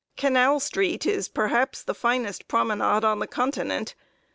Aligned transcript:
]Canal 0.25 0.59
street 0.59 1.05
is 1.05 1.27
perhaps 1.27 1.83
the 1.83 1.93
finest 1.93 2.47
promenade 2.47 3.03
on 3.03 3.19
the 3.19 3.27
continent. 3.27 3.93